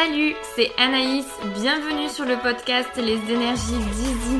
Salut, 0.00 0.36
c'est 0.54 0.70
Anaïs, 0.78 1.26
bienvenue 1.56 2.08
sur 2.08 2.24
le 2.24 2.36
podcast 2.36 2.90
Les 2.98 3.18
énergies 3.32 3.72
d'Easy. 3.72 4.38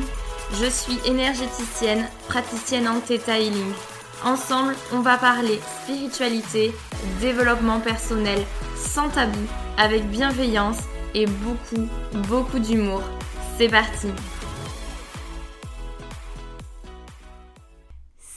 Je 0.53 0.69
suis 0.69 0.97
énergéticienne, 1.05 2.07
praticienne 2.29 2.87
en 2.87 3.01
Theta 3.01 3.37
Healing. 3.37 3.73
Ensemble, 4.23 4.73
on 4.93 5.01
va 5.01 5.17
parler 5.17 5.59
spiritualité, 5.83 6.71
développement 7.19 7.81
personnel, 7.81 8.39
sans 8.77 9.09
tabou, 9.09 9.37
avec 9.77 10.05
bienveillance 10.05 10.79
et 11.13 11.25
beaucoup, 11.25 11.89
beaucoup 12.29 12.59
d'humour. 12.59 13.03
C'est 13.57 13.67
parti 13.67 14.07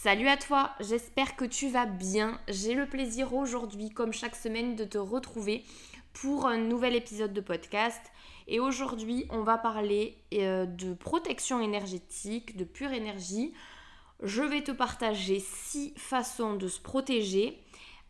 Salut 0.03 0.27
à 0.27 0.37
toi, 0.37 0.71
j'espère 0.81 1.37
que 1.37 1.45
tu 1.45 1.69
vas 1.69 1.87
bien. 1.87 2.41
J'ai 2.49 2.75
le 2.75 2.87
plaisir 2.87 3.33
aujourd'hui, 3.33 3.91
comme 3.91 4.13
chaque 4.13 4.35
semaine, 4.35 4.75
de 4.75 4.83
te 4.83 4.99
retrouver 4.99 5.63
pour 6.13 6.47
un 6.47 6.59
nouvel 6.59 6.95
épisode 6.95 7.33
de 7.33 7.41
podcast. 7.41 8.01
Et 8.49 8.61
aujourd'hui, 8.61 9.27
on 9.31 9.43
va 9.43 9.59
parler 9.59 10.19
euh, 10.35 10.67
de 10.67 10.95
protection 10.95 11.61
énergétique, 11.61 12.57
de 12.57 12.65
pure 12.65 12.93
énergie. 12.93 13.53
Je 14.23 14.43
vais 14.43 14.63
te 14.63 14.73
partager 14.73 15.41
six 15.41 15.95
façons 15.97 16.55
de 16.55 16.69
se 16.69 16.81
protéger. 16.81 17.59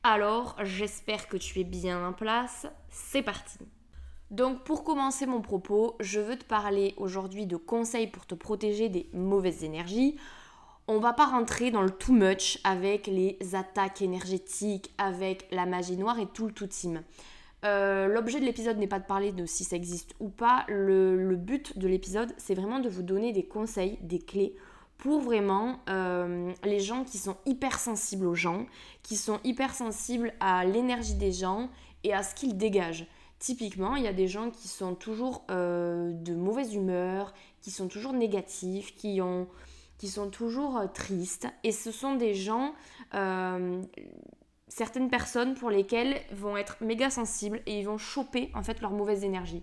Alors, 0.03 0.57
j'espère 0.63 1.29
que 1.29 1.37
tu 1.37 1.61
es 1.61 1.65
bien 1.65 2.07
en 2.07 2.13
place. 2.13 2.67
C'est 2.91 3.23
parti. 3.23 3.59
Donc, 4.31 4.65
pour 4.65 4.83
commencer 4.83 5.27
mon 5.27 5.43
propos, 5.43 5.97
je 6.01 6.19
veux 6.19 6.37
te 6.37 6.45
parler 6.45 6.95
aujourd'hui 6.97 7.47
de 7.47 7.57
conseils 7.57 8.07
pour 8.07 8.27
te 8.27 8.35
protéger 8.35 8.89
des 8.89 9.09
mauvaises 9.13 9.63
énergies. 9.63 10.17
On 10.89 10.99
va 10.99 11.13
pas 11.13 11.27
rentrer 11.27 11.71
dans 11.71 11.83
le 11.83 11.91
too 11.91 12.13
much 12.13 12.59
avec 12.65 13.07
les 13.07 13.39
attaques 13.53 14.03
énergétiques, 14.03 14.91
avec 14.99 15.47
la 15.51 15.67
magie 15.67 15.97
noire 15.97 16.19
et 16.19 16.27
tout 16.27 16.47
le 16.47 16.53
tout 16.53 16.67
team. 16.67 17.03
Euh, 17.65 18.09
l'objet 18.09 18.41
de 18.41 18.45
l'épisode 18.45 18.79
n'est 18.79 18.89
pas 18.89 18.99
de 18.99 19.07
parler 19.07 19.31
de 19.31 19.47
si 19.47 19.65
ça 19.65 19.77
existe 19.77 20.15
ou 20.21 20.29
pas. 20.29 20.65
Le, 20.69 21.37
but 21.37 21.79
de 21.79 21.87
l'épisode, 21.87 22.33
c'est 22.37 22.55
vraiment 22.55 22.81
de 22.81 22.89
vous 22.89 23.03
donner 23.03 23.33
des 23.33 23.45
conseils, 23.45 23.99
des 24.03 24.19
clés 24.19 24.57
pour 24.99 25.21
vraiment 25.21 25.81
euh, 25.89 26.53
les 26.65 26.81
gens 26.81 27.05
qui 27.05 27.19
sont 27.19 27.37
hyper 27.47 27.79
sensibles 27.79 28.27
aux 28.27 28.35
gens, 28.35 28.67
qui 29.03 29.17
sont 29.17 29.41
hyper 29.43 29.75
sensibles 29.75 30.33
à 30.41 30.65
l'énergie 30.65 31.15
des 31.15 31.33
gens 31.33 31.71
et 32.05 32.13
à 32.13 32.23
ce 32.23 32.35
qu'ils 32.35 32.57
dégagent. 32.57 33.07
Typiquement, 33.39 33.97
il 33.97 34.05
y 34.05 34.09
a 34.09 34.13
des 34.13 34.29
gens 34.29 34.51
qui 34.51 34.69
sont 34.69 34.95
toujours 34.95 35.45
euh, 35.51 36.13
de 36.13 36.35
mauvaise 36.35 36.75
humeur, 36.75 37.35
qui 37.61 37.73
sont 37.73 37.89
toujours 37.89 38.13
négatifs, 38.13 38.95
qui, 38.95 39.21
ont, 39.21 39.49
qui 39.99 40.07
sont 40.07 40.31
toujours 40.31 40.81
tristes. 40.95 41.49
Et 41.65 41.73
ce 41.73 41.91
sont 41.91 42.15
des 42.15 42.35
gens 42.35 42.75
certaines 44.73 45.11
personnes 45.11 45.53
pour 45.55 45.69
lesquelles 45.69 46.23
vont 46.33 46.57
être 46.57 46.79
méga 46.81 47.11
sensibles 47.11 47.61
et 47.67 47.79
ils 47.79 47.85
vont 47.85 47.99
choper 47.99 48.51
en 48.55 48.63
fait 48.63 48.81
leur 48.81 48.93
mauvaise 48.93 49.23
énergie. 49.23 49.63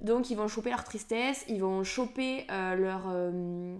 Donc 0.00 0.30
ils 0.30 0.36
vont 0.36 0.46
choper 0.46 0.70
leur 0.70 0.84
tristesse, 0.84 1.44
ils 1.48 1.60
vont 1.60 1.82
choper 1.82 2.46
euh, 2.52 2.76
leur, 2.76 3.02
euh, 3.08 3.76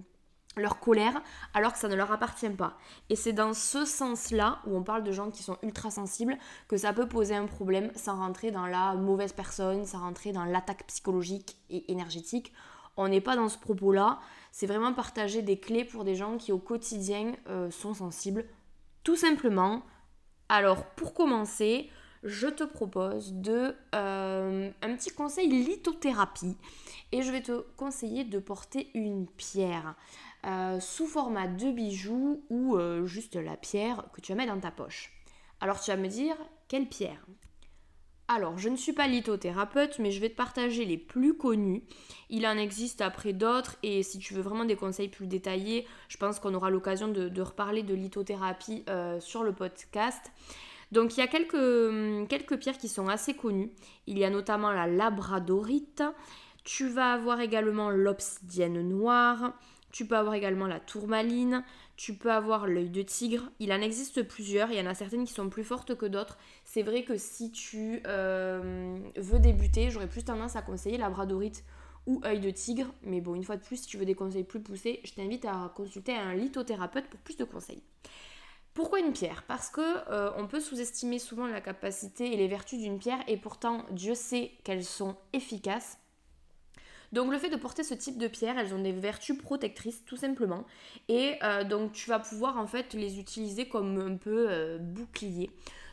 leur 0.57 0.81
colère 0.81 1.21
alors 1.53 1.71
que 1.71 1.79
ça 1.79 1.87
ne 1.87 1.95
leur 1.95 2.11
appartient 2.11 2.49
pas. 2.49 2.77
Et 3.09 3.15
c'est 3.15 3.31
dans 3.31 3.53
ce 3.53 3.85
sens-là 3.85 4.59
où 4.65 4.75
on 4.75 4.83
parle 4.83 5.05
de 5.05 5.13
gens 5.13 5.31
qui 5.31 5.43
sont 5.43 5.57
ultra 5.63 5.91
sensibles 5.91 6.37
que 6.67 6.75
ça 6.75 6.91
peut 6.91 7.07
poser 7.07 7.35
un 7.35 7.45
problème 7.45 7.89
sans 7.95 8.17
rentrer 8.17 8.51
dans 8.51 8.67
la 8.67 8.95
mauvaise 8.95 9.31
personne, 9.31 9.85
sans 9.85 9.99
rentrer 9.99 10.33
dans 10.33 10.43
l'attaque 10.43 10.85
psychologique 10.87 11.55
et 11.69 11.89
énergétique. 11.89 12.51
On 12.97 13.07
n'est 13.07 13.21
pas 13.21 13.37
dans 13.37 13.47
ce 13.47 13.57
propos-là, 13.57 14.19
c'est 14.51 14.67
vraiment 14.67 14.93
partager 14.93 15.41
des 15.41 15.57
clés 15.57 15.85
pour 15.85 16.03
des 16.03 16.15
gens 16.15 16.35
qui 16.35 16.51
au 16.51 16.59
quotidien 16.59 17.33
euh, 17.47 17.71
sont 17.71 17.93
sensibles. 17.93 18.45
Tout 19.03 19.15
simplement, 19.15 19.83
alors 20.49 20.85
pour 20.85 21.13
commencer, 21.13 21.89
je 22.23 22.47
te 22.47 22.63
propose 22.63 23.33
de 23.33 23.75
euh, 23.93 24.71
un 24.81 24.95
petit 24.95 25.11
conseil 25.11 25.47
lithothérapie 25.47 26.57
et 27.11 27.21
je 27.21 27.31
vais 27.31 27.41
te 27.41 27.61
conseiller 27.77 28.23
de 28.23 28.39
porter 28.39 28.89
une 28.93 29.27
pierre 29.27 29.95
euh, 30.45 30.79
sous 30.79 31.07
format 31.07 31.47
de 31.47 31.71
bijoux 31.71 32.43
ou 32.49 32.75
euh, 32.75 33.05
juste 33.05 33.35
la 33.35 33.57
pierre 33.57 34.05
que 34.13 34.21
tu 34.21 34.31
vas 34.31 34.37
mettre 34.37 34.53
dans 34.53 34.59
ta 34.59 34.71
poche. 34.71 35.11
Alors 35.61 35.79
tu 35.79 35.91
vas 35.91 35.97
me 35.97 36.07
dire 36.07 36.35
quelle 36.67 36.87
pierre? 36.87 37.25
Alors, 38.27 38.57
je 38.57 38.69
ne 38.69 38.75
suis 38.75 38.93
pas 38.93 39.07
lithothérapeute, 39.07 39.99
mais 39.99 40.09
je 40.09 40.19
vais 40.19 40.29
te 40.29 40.35
partager 40.35 40.83
les 40.83 40.97
plus 40.97 41.37
connus. 41.37 41.83
Il 42.31 42.47
en 42.47 42.57
existe 42.57 43.01
après 43.01 43.33
d'autres, 43.33 43.75
et 43.83 44.01
si 44.01 44.17
tu 44.17 44.33
veux 44.33 44.41
vraiment 44.41 44.65
des 44.65 44.75
conseils 44.75 45.09
plus 45.09 45.27
détaillés, 45.27 45.85
je 46.09 46.17
pense 46.17 46.39
qu'on 46.39 46.55
aura 46.55 46.71
l'occasion 46.71 47.07
de, 47.07 47.41
reparler 47.41 47.83
de 47.83 47.93
lithothérapie 47.93 48.83
euh, 48.89 49.19
sur 49.19 49.43
le 49.43 49.53
podcast. 49.53 50.31
Donc, 50.91 51.15
il 51.15 51.19
y 51.19 51.23
a 51.23 51.27
quelques, 51.27 51.53
hum, 51.53 52.27
quelques 52.27 52.57
pierres 52.57 52.79
qui 52.79 52.89
sont 52.89 53.09
assez 53.09 53.35
connues. 53.35 53.71
Il 54.07 54.17
y 54.17 54.25
a 54.25 54.31
notamment 54.31 54.71
la 54.71 54.87
labradorite. 54.87 56.01
Tu 56.63 56.87
vas 56.87 57.13
avoir 57.13 57.41
également 57.41 57.91
l'obsidienne 57.91 58.81
noire. 58.81 59.53
Tu 59.91 60.07
peux 60.07 60.17
avoir 60.17 60.33
également 60.33 60.65
la 60.65 60.79
tourmaline. 60.79 61.63
Tu 61.97 62.13
peux 62.13 62.31
avoir 62.31 62.67
l'œil 62.67 62.89
de 62.89 63.01
tigre. 63.01 63.49
Il 63.59 63.71
en 63.71 63.81
existe 63.81 64.23
plusieurs. 64.23 64.71
Il 64.71 64.77
y 64.77 64.81
en 64.81 64.85
a 64.85 64.93
certaines 64.93 65.25
qui 65.25 65.33
sont 65.33 65.49
plus 65.49 65.63
fortes 65.63 65.95
que 65.95 66.05
d'autres. 66.05 66.37
C'est 66.63 66.83
vrai 66.83 67.03
que 67.03 67.17
si 67.17 67.51
tu 67.51 68.01
euh, 68.05 68.99
veux 69.15 69.39
débuter, 69.39 69.89
j'aurais 69.89 70.09
plus 70.09 70.23
tendance 70.23 70.55
à 70.55 70.61
conseiller 70.61 70.97
la 70.97 71.09
bradorite 71.09 71.63
ou 72.05 72.21
œil 72.25 72.39
de 72.41 72.49
tigre. 72.49 72.87
Mais 73.03 73.21
bon, 73.21 73.35
une 73.35 73.43
fois 73.43 73.55
de 73.55 73.63
plus, 73.63 73.77
si 73.77 73.87
tu 73.87 73.97
veux 73.97 74.05
des 74.05 74.15
conseils 74.15 74.43
plus 74.43 74.61
poussés, 74.61 74.99
je 75.05 75.13
t'invite 75.13 75.45
à 75.45 75.71
consulter 75.75 76.13
un 76.13 76.33
lithothérapeute 76.33 77.07
pour 77.07 77.19
plus 77.21 77.37
de 77.37 77.45
conseils. 77.45 77.81
Pourquoi 78.73 78.99
une 78.99 79.13
pierre? 79.13 79.43
Parce 79.47 79.69
que 79.69 79.81
euh, 80.11 80.31
on 80.35 80.47
peut 80.47 80.59
sous-estimer 80.59 81.17
souvent 81.17 81.47
la 81.47 81.61
capacité 81.61 82.33
et 82.33 82.35
les 82.35 82.49
vertus 82.49 82.77
d'une 82.77 82.99
pierre 82.99 83.23
et 83.27 83.37
pourtant 83.37 83.85
Dieu 83.91 84.15
sait 84.15 84.51
qu'elles 84.65 84.83
sont 84.83 85.15
efficaces. 85.31 85.97
Donc 87.15 87.31
le 87.31 87.37
fait 87.37 87.49
de 87.49 87.55
porter 87.55 87.85
ce 87.85 87.93
type 87.93 88.17
de 88.17 88.27
pierre, 88.27 88.57
elles 88.59 88.73
ont 88.73 88.81
des 88.81 88.91
vertus 88.91 89.37
protectrices 89.37 90.03
tout 90.03 90.17
simplement. 90.17 90.65
Et 91.07 91.35
euh, 91.43 91.63
donc 91.63 91.93
tu 91.93 92.09
vas 92.09 92.19
pouvoir 92.19 92.57
en 92.57 92.67
fait 92.67 92.93
les 92.93 93.19
utiliser 93.19 93.69
comme 93.69 93.97
un 94.01 94.17
peu 94.17 94.47
euh, 94.49 94.77
bouclier. 94.79 95.49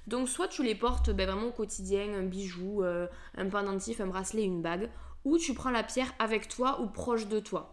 Donc 0.08 0.28
soit 0.28 0.48
tu 0.48 0.64
les 0.64 0.74
portes 0.74 1.10
ben, 1.10 1.30
vraiment 1.30 1.46
au 1.46 1.52
quotidien, 1.52 2.12
un 2.12 2.24
bijou, 2.24 2.82
euh, 2.82 3.06
un 3.36 3.48
pendentif, 3.48 4.00
un 4.00 4.08
bracelet, 4.08 4.42
une 4.42 4.62
bague, 4.62 4.90
ou 5.24 5.38
tu 5.38 5.54
prends 5.54 5.70
la 5.70 5.84
pierre 5.84 6.12
avec 6.18 6.48
toi 6.48 6.80
ou 6.80 6.88
proche 6.88 7.28
de 7.28 7.38
toi. 7.38 7.72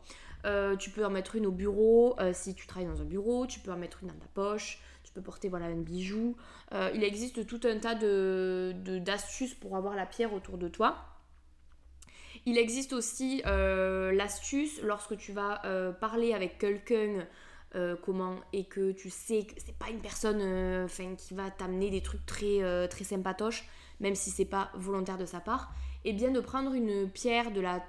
tu 0.78 0.92
peux 0.92 1.04
en 1.04 1.10
mettre 1.10 1.36
une 1.36 1.48
au 1.48 1.52
bureau 1.52 2.16
si 2.34 2.54
tu 2.54 2.68
travailles 2.68 2.88
dans 2.88 3.02
un 3.02 3.06
bureau, 3.06 3.48
tu 3.48 3.60
peux 3.62 3.72
en 3.72 3.78
mettre 3.78 4.04
une 4.04 4.10
dans 4.10 4.20
ta 4.20 4.28
poche, 4.36 4.80
tu 5.04 5.12
peux 5.12 5.24
porter 5.24 5.50
voilà, 5.50 5.66
un 5.66 5.82
bijou. 5.82 6.36
il 6.94 7.04
existe 7.04 7.48
tout 7.48 7.62
un 7.64 7.80
tas 7.80 7.96
d'astuces 7.96 9.56
de, 9.56 9.60
pour 9.60 9.76
avoir 9.76 9.96
la 9.96 10.06
pierre 10.06 10.34
autour 10.34 10.60
de 10.60 10.68
toi. 10.68 11.19
Il 12.50 12.58
existe 12.58 12.94
aussi 12.94 13.44
euh, 13.46 14.12
l'astuce 14.12 14.82
lorsque 14.82 15.16
tu 15.18 15.34
vas 15.34 15.64
euh, 15.66 15.92
parler 15.92 16.34
avec 16.34 16.58
quelqu'un 16.58 17.28
euh, 17.76 17.96
comment 18.04 18.38
et 18.54 18.66
que 18.66 18.92
tu 18.92 19.12
sais 19.12 19.44
que 19.44 19.54
c'est 19.64 19.78
pas 19.78 19.92
une 19.92 20.02
personne 20.02 20.88
qui 21.16 21.36
va 21.36 21.52
t'amener 21.52 21.92
des 21.92 22.02
trucs 22.02 22.26
très 22.26 23.04
sympatoches 23.04 23.70
même 24.00 24.16
si 24.16 24.32
c'est 24.32 24.46
pas 24.46 24.72
volontaire 24.74 25.20
de 25.20 25.28
sa 25.28 25.40
part 25.40 25.72
et 26.04 26.10
eh 26.10 26.14
bien 26.14 26.32
de 26.32 26.40
prendre 26.40 26.74
une 26.74 27.08
pierre 27.08 27.52
de 27.52 27.62
la 27.62 27.84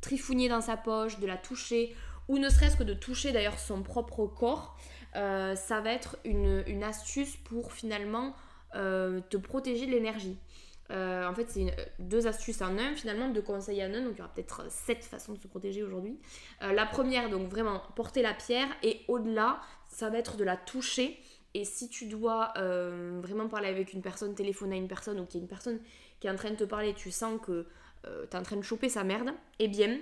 trifouiller 0.00 0.48
dans 0.48 0.62
sa 0.62 0.76
poche 0.76 1.20
de 1.20 1.26
la 1.28 1.36
toucher 1.36 1.94
ou 2.26 2.38
ne 2.38 2.48
serait-ce 2.48 2.76
que 2.76 2.82
de 2.82 2.94
toucher 2.94 3.30
d'ailleurs 3.30 3.60
son 3.60 3.84
propre 3.84 4.26
corps 4.26 4.76
ça 5.14 5.80
va 5.80 5.92
être 5.92 6.16
une 6.24 6.82
astuce 6.82 7.36
pour 7.36 7.72
finalement 7.72 8.34
te 8.72 9.36
protéger 9.36 9.86
de 9.86 9.92
l'énergie 9.92 10.38
euh, 10.90 11.26
en 11.26 11.34
fait, 11.34 11.48
c'est 11.48 11.74
deux 11.98 12.26
astuces 12.26 12.62
en 12.62 12.78
un, 12.78 12.94
finalement, 12.94 13.28
deux 13.28 13.42
conseils 13.42 13.82
en 13.84 13.92
un. 13.92 14.02
Donc, 14.02 14.12
il 14.14 14.18
y 14.18 14.20
aura 14.20 14.32
peut-être 14.32 14.70
sept 14.70 15.04
façons 15.04 15.32
de 15.32 15.38
se 15.38 15.48
protéger 15.48 15.82
aujourd'hui. 15.82 16.18
Euh, 16.62 16.72
la 16.72 16.86
première, 16.86 17.30
donc 17.30 17.48
vraiment, 17.48 17.82
porter 17.94 18.22
la 18.22 18.34
pierre. 18.34 18.68
Et 18.82 19.02
au-delà, 19.08 19.60
ça 19.88 20.10
va 20.10 20.18
être 20.18 20.36
de 20.36 20.44
la 20.44 20.56
toucher. 20.56 21.18
Et 21.54 21.64
si 21.64 21.88
tu 21.88 22.06
dois 22.06 22.52
euh, 22.56 23.20
vraiment 23.22 23.48
parler 23.48 23.68
avec 23.68 23.92
une 23.92 24.02
personne, 24.02 24.34
téléphoner 24.34 24.76
à 24.76 24.78
une 24.78 24.88
personne, 24.88 25.18
ou 25.18 25.26
qu'il 25.26 25.40
y 25.40 25.42
a 25.42 25.44
une 25.44 25.48
personne 25.48 25.80
qui 26.20 26.26
est 26.26 26.30
en 26.30 26.36
train 26.36 26.50
de 26.50 26.56
te 26.56 26.64
parler, 26.64 26.94
tu 26.94 27.10
sens 27.10 27.40
que 27.42 27.66
tu 28.04 28.36
es 28.36 28.38
en 28.38 28.42
train 28.42 28.56
de 28.56 28.62
choper 28.62 28.88
sa 28.88 29.02
merde, 29.02 29.30
eh 29.58 29.66
bien, 29.66 29.98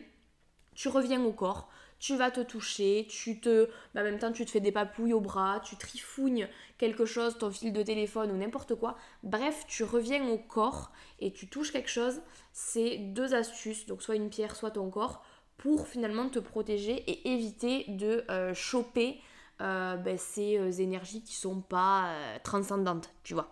tu 0.75 0.89
reviens 0.89 1.25
au 1.25 1.33
corps 1.33 1.71
tu 1.99 2.17
vas 2.17 2.31
te 2.31 2.41
toucher, 2.41 3.07
tu 3.09 3.41
te, 3.41 3.69
bah, 3.95 4.03
en 4.03 4.05
même 4.05 4.19
temps 4.19 4.33
tu 4.33 4.45
te 4.45 4.51
fais 4.51 4.61
des 4.61 4.73
papouilles 4.73 5.13
au 5.13 5.21
bras, 5.21 5.61
tu 5.61 5.77
trifouignes 5.77 6.49
quelque 6.79 7.07
chose, 7.07 7.39
ton 7.39 7.51
fil 7.51 7.73
de 7.73 7.83
téléphone 7.83 8.31
ou 8.31 8.37
n'importe 8.37 8.75
quoi. 8.75 8.97
Bref, 9.23 9.65
tu 9.69 9.85
reviens 9.85 10.29
au 10.29 10.39
corps 10.39 10.93
et 11.21 11.33
tu 11.33 11.49
touches 11.49 11.73
quelque 11.73 11.91
chose. 11.91 12.21
C'est 12.53 12.99
deux 12.99 13.35
astuces, 13.35 13.87
donc 13.87 14.03
soit 14.03 14.17
une 14.17 14.31
pierre, 14.31 14.57
soit 14.57 14.73
ton 14.73 14.91
corps, 14.91 15.25
pour 15.57 15.89
finalement 15.89 16.29
te 16.29 16.39
protéger 16.39 16.93
et 16.93 17.33
éviter 17.33 17.85
de 17.89 18.25
euh, 18.31 18.55
choper 18.55 19.21
euh, 19.61 19.97
ben, 19.97 20.19
ces 20.19 20.59
euh, 20.59 20.71
énergies 20.71 21.23
qui 21.23 21.35
sont 21.35 21.61
pas 21.61 22.13
transcendantes, 22.43 23.11
tu 23.23 23.35
vois. 23.35 23.49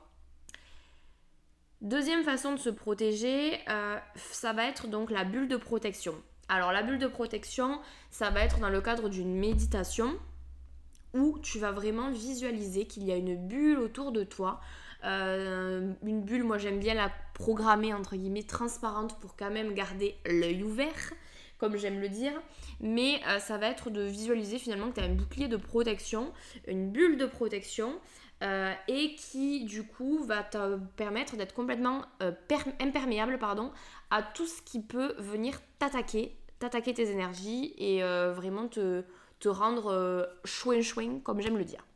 Deuxième 1.80 2.22
façon 2.22 2.52
de 2.52 2.58
se 2.58 2.70
protéger, 2.70 3.58
ça 4.14 4.52
va 4.52 4.66
être 4.66 4.86
donc 4.86 5.10
la 5.10 5.24
bulle 5.24 5.48
de 5.48 5.56
protection. 5.56 6.14
Alors 6.48 6.72
la 6.72 6.82
bulle 6.82 6.98
de 6.98 7.06
protection, 7.06 7.80
ça 8.10 8.30
va 8.30 8.40
être 8.44 8.58
dans 8.58 8.68
le 8.68 8.80
cadre 8.80 9.08
d'une 9.08 9.34
méditation 9.34 10.12
où 11.14 11.38
tu 11.40 11.58
vas 11.58 11.72
vraiment 11.72 12.10
visualiser 12.10 12.86
qu'il 12.86 13.04
y 13.04 13.12
a 13.12 13.16
une 13.16 13.36
bulle 13.36 13.78
autour 13.78 14.12
de 14.12 14.24
toi. 14.24 14.60
Une 15.02 16.22
bulle, 16.22 16.44
moi 16.44 16.58
j'aime 16.58 16.78
bien 16.78 16.94
la 16.94 17.10
programmer 17.34 17.92
entre 17.92 18.16
guillemets 18.16 18.44
transparente 18.44 19.18
pour 19.20 19.36
quand 19.36 19.50
même 19.50 19.74
garder 19.74 20.16
l'œil 20.26 20.62
ouvert 20.62 21.12
comme 21.62 21.76
j'aime 21.76 22.00
le 22.00 22.08
dire, 22.08 22.32
mais 22.80 23.20
ça 23.38 23.56
va 23.56 23.68
être 23.68 23.88
de 23.88 24.02
visualiser 24.02 24.58
finalement 24.58 24.90
que 24.90 24.96
tu 24.96 25.00
as 25.00 25.04
un 25.04 25.14
bouclier 25.14 25.46
de 25.46 25.56
protection, 25.56 26.32
une 26.66 26.90
bulle 26.90 27.18
de 27.18 27.26
protection, 27.26 28.00
et 28.88 29.14
qui 29.14 29.64
du 29.64 29.86
coup 29.86 30.24
va 30.24 30.42
te 30.42 30.76
permettre 30.96 31.36
d'être 31.36 31.54
complètement 31.54 32.02
imperméable 32.80 33.38
pardon, 33.38 33.70
à 34.10 34.24
tout 34.24 34.48
ce 34.48 34.60
qui 34.60 34.82
peut 34.82 35.14
venir 35.18 35.60
t'attaquer, 35.78 36.36
t'attaquer 36.58 36.94
tes 36.94 37.12
énergies 37.12 37.74
et 37.78 38.02
vraiment 38.02 38.66
te, 38.66 39.04
te 39.38 39.48
rendre 39.48 40.28
chouin 40.44 40.80
chouin 40.80 41.20
comme 41.20 41.40
j'aime 41.40 41.58
le 41.58 41.64
dire. 41.64 41.86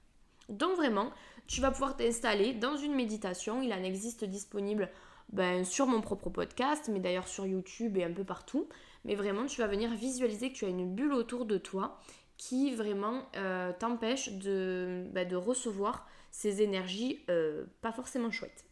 Donc 0.48 0.76
vraiment, 0.76 1.10
tu 1.48 1.60
vas 1.60 1.72
pouvoir 1.72 1.96
t'installer 1.96 2.54
dans 2.54 2.76
une 2.76 2.94
méditation. 2.94 3.62
Il 3.62 3.72
en 3.72 3.82
existe 3.82 4.24
disponible 4.24 4.88
ben, 5.32 5.64
sur 5.64 5.86
mon 5.86 6.00
propre 6.00 6.30
podcast, 6.30 6.88
mais 6.92 7.00
d'ailleurs 7.00 7.28
sur 7.28 7.46
YouTube 7.46 7.96
et 7.96 8.04
un 8.04 8.12
peu 8.12 8.24
partout. 8.24 8.68
Mais 9.06 9.14
vraiment, 9.14 9.46
tu 9.46 9.60
vas 9.60 9.66
venir 9.66 9.94
visualiser 9.94 10.52
que 10.52 10.56
tu 10.56 10.64
as 10.66 10.68
une 10.68 10.94
bulle 10.94 11.12
autour 11.12 11.46
de 11.46 11.56
toi 11.56 11.98
qui 12.36 12.74
vraiment 12.74 13.22
euh, 13.36 13.72
t'empêche 13.78 14.32
de, 14.32 15.06
ben, 15.12 15.26
de, 15.26 15.36
recevoir 15.36 16.06
ces 16.30 16.60
énergies 16.60 17.24
euh, 17.30 17.64
pas 17.80 17.92
forcément 17.92 18.30
chouettes. 18.30 18.66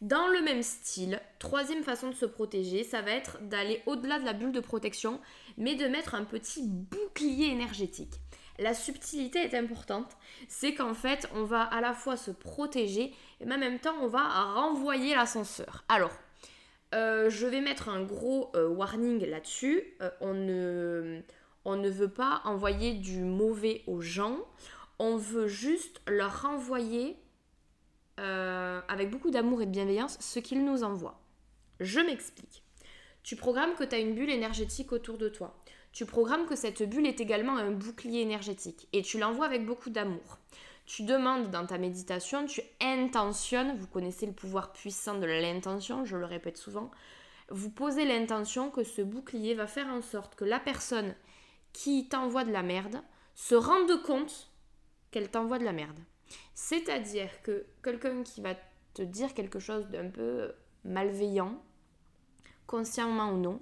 Dans 0.00 0.28
le 0.28 0.40
même 0.40 0.62
style, 0.62 1.20
troisième 1.38 1.82
façon 1.82 2.08
de 2.08 2.14
se 2.14 2.24
protéger, 2.24 2.84
ça 2.84 3.02
va 3.02 3.10
être 3.10 3.42
d'aller 3.42 3.82
au-delà 3.84 4.18
de 4.20 4.24
la 4.24 4.32
bulle 4.32 4.52
de 4.52 4.60
protection, 4.60 5.20
mais 5.58 5.74
de 5.74 5.86
mettre 5.86 6.14
un 6.14 6.24
petit 6.24 6.62
bouclier 6.66 7.50
énergétique 7.50 8.14
la 8.58 8.74
subtilité 8.74 9.40
est 9.40 9.54
importante. 9.54 10.16
C'est 10.48 10.74
qu'en 10.74 10.94
fait, 10.94 11.28
on 11.34 11.44
va 11.44 11.62
à 11.62 11.80
la 11.80 11.94
fois 11.94 12.16
se 12.16 12.30
protéger, 12.30 13.14
mais 13.44 13.54
en 13.54 13.58
même 13.58 13.78
temps, 13.78 13.94
on 14.02 14.08
va 14.08 14.22
renvoyer 14.54 15.14
l'ascenseur. 15.14 15.84
Alors, 15.88 16.12
euh, 16.94 17.30
je 17.30 17.46
vais 17.46 17.60
mettre 17.60 17.88
un 17.88 18.02
gros 18.02 18.50
euh, 18.54 18.68
warning 18.68 19.24
là-dessus. 19.26 19.82
Euh, 20.00 20.10
on, 20.20 20.34
ne, 20.34 21.20
on 21.64 21.76
ne 21.76 21.88
veut 21.88 22.08
pas 22.08 22.40
envoyer 22.44 22.94
du 22.94 23.20
mauvais 23.20 23.82
aux 23.86 24.00
gens. 24.00 24.38
On 24.98 25.16
veut 25.16 25.46
juste 25.48 26.00
leur 26.08 26.42
renvoyer 26.42 27.16
avec 28.88 29.10
beaucoup 29.10 29.30
d'amour 29.30 29.62
et 29.62 29.66
de 29.66 29.70
bienveillance 29.70 30.16
ce 30.18 30.40
qu'ils 30.40 30.64
nous 30.64 30.82
envoient. 30.82 31.20
Je 31.78 32.00
m'explique. 32.00 32.64
Tu 33.22 33.36
programmes 33.36 33.76
que 33.76 33.84
tu 33.84 33.94
as 33.94 33.98
une 33.98 34.16
bulle 34.16 34.30
énergétique 34.30 34.90
autour 34.90 35.18
de 35.18 35.28
toi 35.28 35.56
tu 35.92 36.06
programmes 36.06 36.46
que 36.46 36.56
cette 36.56 36.88
bulle 36.88 37.06
est 37.06 37.20
également 37.20 37.56
un 37.56 37.70
bouclier 37.70 38.20
énergétique 38.20 38.88
et 38.92 39.02
tu 39.02 39.18
l'envoies 39.18 39.46
avec 39.46 39.64
beaucoup 39.64 39.90
d'amour. 39.90 40.38
Tu 40.88 41.02
demandes 41.02 41.50
dans 41.50 41.66
ta 41.66 41.76
méditation, 41.76 42.46
tu 42.46 42.62
intentionnes, 42.80 43.76
vous 43.76 43.86
connaissez 43.86 44.24
le 44.24 44.32
pouvoir 44.32 44.72
puissant 44.72 45.18
de 45.18 45.26
l'intention, 45.26 46.06
je 46.06 46.16
le 46.16 46.24
répète 46.24 46.56
souvent, 46.56 46.90
vous 47.50 47.68
posez 47.68 48.06
l'intention 48.06 48.70
que 48.70 48.82
ce 48.84 49.02
bouclier 49.02 49.52
va 49.52 49.66
faire 49.66 49.88
en 49.88 50.00
sorte 50.00 50.34
que 50.34 50.46
la 50.46 50.58
personne 50.58 51.14
qui 51.74 52.08
t'envoie 52.08 52.44
de 52.44 52.52
la 52.52 52.62
merde 52.62 53.02
se 53.34 53.54
rende 53.54 54.02
compte 54.02 54.50
qu'elle 55.10 55.30
t'envoie 55.30 55.58
de 55.58 55.64
la 55.64 55.74
merde. 55.74 56.00
C'est-à-dire 56.54 57.42
que 57.42 57.66
quelqu'un 57.82 58.22
qui 58.22 58.40
va 58.40 58.54
te 58.94 59.02
dire 59.02 59.34
quelque 59.34 59.58
chose 59.58 59.88
d'un 59.88 60.08
peu 60.08 60.54
malveillant, 60.84 61.62
consciemment 62.66 63.32
ou 63.32 63.36
non, 63.36 63.60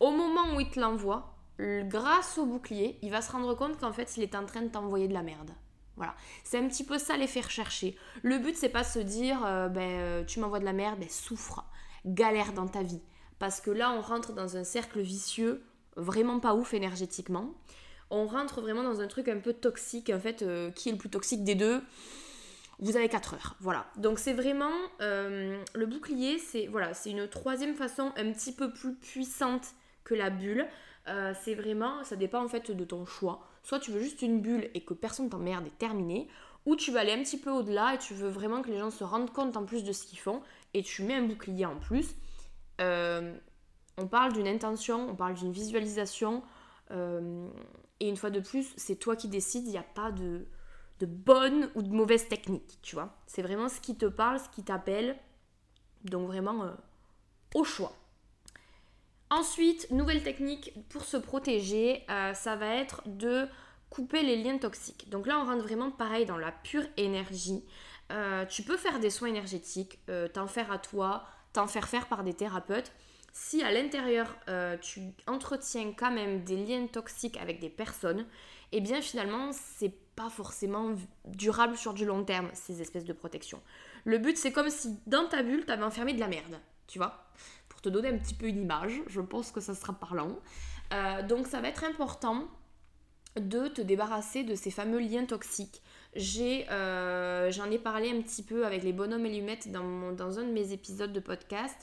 au 0.00 0.10
moment 0.10 0.56
où 0.56 0.60
il 0.60 0.70
te 0.70 0.80
l'envoie, 0.80 1.36
grâce 1.58 2.38
au 2.38 2.46
bouclier, 2.46 2.98
il 3.02 3.10
va 3.10 3.20
se 3.20 3.30
rendre 3.30 3.54
compte 3.54 3.78
qu'en 3.78 3.92
fait, 3.92 4.16
il 4.16 4.22
est 4.22 4.34
en 4.34 4.46
train 4.46 4.62
de 4.62 4.68
t'envoyer 4.68 5.06
de 5.06 5.12
la 5.12 5.22
merde. 5.22 5.50
Voilà, 5.96 6.14
c'est 6.42 6.58
un 6.58 6.66
petit 6.68 6.84
peu 6.84 6.98
ça 6.98 7.16
les 7.16 7.26
faire 7.26 7.50
chercher. 7.50 7.96
Le 8.22 8.38
but, 8.38 8.56
c'est 8.56 8.70
pas 8.70 8.84
se 8.84 8.98
dire, 8.98 9.44
euh, 9.44 9.68
ben, 9.68 9.90
euh, 9.90 10.24
tu 10.24 10.40
m'envoies 10.40 10.60
de 10.60 10.64
la 10.64 10.72
merde, 10.72 10.98
ben, 10.98 11.08
souffre, 11.08 11.64
galère 12.06 12.52
dans 12.52 12.66
ta 12.66 12.82
vie. 12.82 13.02
Parce 13.38 13.60
que 13.60 13.70
là, 13.70 13.92
on 13.92 14.00
rentre 14.00 14.32
dans 14.32 14.56
un 14.56 14.64
cercle 14.64 15.00
vicieux, 15.00 15.62
vraiment 15.96 16.40
pas 16.40 16.54
ouf 16.54 16.72
énergétiquement. 16.72 17.54
On 18.10 18.26
rentre 18.26 18.60
vraiment 18.60 18.82
dans 18.82 19.00
un 19.00 19.06
truc 19.06 19.28
un 19.28 19.38
peu 19.38 19.52
toxique. 19.52 20.10
En 20.10 20.20
fait, 20.20 20.42
euh, 20.42 20.70
qui 20.70 20.88
est 20.88 20.92
le 20.92 20.98
plus 20.98 21.10
toxique 21.10 21.44
des 21.44 21.54
deux? 21.54 21.82
Vous 22.78 22.96
avez 22.96 23.08
4 23.08 23.34
heures. 23.34 23.56
Voilà. 23.60 23.86
Donc, 23.96 24.18
c'est 24.18 24.32
vraiment. 24.32 24.72
le 24.98 25.84
bouclier, 25.86 26.38
c'est 26.38 26.66
voilà, 26.66 26.94
c'est 26.94 27.10
une 27.10 27.28
troisième 27.28 27.74
façon 27.74 28.12
un 28.16 28.32
petit 28.32 28.52
peu 28.52 28.72
plus 28.72 28.94
puissante 28.94 29.68
que 30.04 30.14
la 30.14 30.30
bulle. 30.30 30.66
C'est 31.06 31.54
vraiment, 31.54 32.02
ça 32.02 32.16
dépend 32.16 32.42
en 32.42 32.48
fait 32.48 32.72
de 32.72 32.84
ton 32.84 33.06
choix. 33.06 33.51
Soit 33.62 33.78
tu 33.78 33.90
veux 33.90 34.00
juste 34.00 34.22
une 34.22 34.40
bulle 34.40 34.70
et 34.74 34.84
que 34.84 34.94
personne 34.94 35.28
t'emmerde 35.28 35.66
et 35.66 35.70
terminé, 35.70 36.28
ou 36.66 36.76
tu 36.76 36.92
vas 36.92 37.00
aller 37.00 37.12
un 37.12 37.22
petit 37.22 37.38
peu 37.38 37.50
au-delà 37.50 37.94
et 37.94 37.98
tu 37.98 38.14
veux 38.14 38.28
vraiment 38.28 38.62
que 38.62 38.70
les 38.70 38.78
gens 38.78 38.90
se 38.90 39.04
rendent 39.04 39.32
compte 39.32 39.56
en 39.56 39.64
plus 39.64 39.84
de 39.84 39.92
ce 39.92 40.04
qu'ils 40.04 40.18
font 40.18 40.42
et 40.74 40.82
tu 40.82 41.02
mets 41.02 41.14
un 41.14 41.26
bouclier 41.26 41.66
en 41.66 41.76
plus. 41.76 42.14
Euh, 42.80 43.36
on 43.98 44.06
parle 44.06 44.32
d'une 44.32 44.48
intention, 44.48 45.08
on 45.08 45.14
parle 45.14 45.34
d'une 45.34 45.52
visualisation, 45.52 46.42
euh, 46.90 47.48
et 48.00 48.08
une 48.08 48.16
fois 48.16 48.30
de 48.30 48.40
plus, 48.40 48.72
c'est 48.76 48.96
toi 48.96 49.16
qui 49.16 49.28
décides, 49.28 49.66
il 49.66 49.70
n'y 49.70 49.78
a 49.78 49.82
pas 49.82 50.10
de, 50.10 50.46
de 51.00 51.06
bonne 51.06 51.70
ou 51.74 51.82
de 51.82 51.90
mauvaise 51.90 52.28
technique, 52.28 52.78
tu 52.82 52.94
vois. 52.94 53.16
C'est 53.26 53.42
vraiment 53.42 53.68
ce 53.68 53.80
qui 53.80 53.96
te 53.96 54.06
parle, 54.06 54.40
ce 54.40 54.48
qui 54.48 54.62
t'appelle, 54.62 55.16
donc 56.04 56.26
vraiment 56.26 56.70
au 57.54 57.64
choix. 57.64 57.92
Ensuite, 59.32 59.90
nouvelle 59.90 60.22
technique 60.22 60.74
pour 60.90 61.06
se 61.06 61.16
protéger, 61.16 62.04
euh, 62.10 62.34
ça 62.34 62.54
va 62.54 62.66
être 62.74 63.00
de 63.06 63.48
couper 63.88 64.22
les 64.22 64.36
liens 64.36 64.58
toxiques. 64.58 65.08
Donc 65.08 65.26
là, 65.26 65.38
on 65.40 65.46
rentre 65.46 65.62
vraiment 65.62 65.90
pareil 65.90 66.26
dans 66.26 66.36
la 66.36 66.52
pure 66.52 66.84
énergie. 66.98 67.64
Euh, 68.12 68.44
tu 68.44 68.62
peux 68.62 68.76
faire 68.76 69.00
des 69.00 69.08
soins 69.08 69.28
énergétiques, 69.28 70.00
euh, 70.10 70.28
t'en 70.28 70.46
faire 70.46 70.70
à 70.70 70.76
toi, 70.76 71.24
t'en 71.54 71.66
faire 71.66 71.88
faire 71.88 72.08
par 72.08 72.24
des 72.24 72.34
thérapeutes. 72.34 72.92
Si 73.32 73.62
à 73.62 73.72
l'intérieur, 73.72 74.36
tu 74.82 75.00
entretiens 75.26 75.94
quand 75.94 76.10
même 76.10 76.44
des 76.44 76.66
liens 76.66 76.86
toxiques 76.86 77.38
avec 77.38 77.58
des 77.58 77.70
personnes, 77.70 78.26
eh 78.72 78.82
bien 78.82 79.00
finalement, 79.00 79.52
c'est 79.52 79.94
pas 80.14 80.28
forcément 80.28 80.94
durable 81.24 81.78
sur 81.78 81.94
du 81.94 82.04
long 82.04 82.24
terme, 82.24 82.50
ces 82.52 82.82
espèces 82.82 83.06
de 83.06 83.14
protection. 83.14 83.62
Le 84.04 84.18
but, 84.18 84.36
c'est 84.36 84.52
comme 84.52 84.68
si 84.68 84.98
dans 85.06 85.26
ta 85.26 85.42
bulle, 85.42 85.64
t'avais 85.64 85.84
enfermé 85.84 86.12
de 86.12 86.20
la 86.20 86.28
merde, 86.28 86.60
tu 86.86 86.98
vois? 86.98 87.24
Te 87.82 87.88
donner 87.88 88.08
un 88.08 88.18
petit 88.18 88.34
peu 88.34 88.46
une 88.46 88.62
image. 88.62 89.02
Je 89.08 89.20
pense 89.20 89.50
que 89.50 89.60
ça 89.60 89.74
sera 89.74 89.92
parlant. 89.92 90.38
Euh, 90.92 91.22
donc 91.26 91.46
ça 91.46 91.60
va 91.60 91.68
être 91.68 91.84
important 91.84 92.48
de 93.36 93.68
te 93.68 93.80
débarrasser 93.80 94.44
de 94.44 94.54
ces 94.54 94.70
fameux 94.70 95.00
liens 95.00 95.24
toxiques. 95.24 95.82
J'ai, 96.14 96.68
euh, 96.70 97.50
j'en 97.50 97.70
ai 97.70 97.78
parlé 97.78 98.10
un 98.10 98.20
petit 98.20 98.42
peu 98.42 98.66
avec 98.66 98.82
les 98.82 98.92
bonhommes 98.92 99.24
et 99.24 99.30
lumettes 99.30 99.72
dans, 99.72 100.12
dans 100.12 100.38
un 100.38 100.44
de 100.44 100.52
mes 100.52 100.72
épisodes 100.72 101.12
de 101.12 101.20
podcast. 101.20 101.76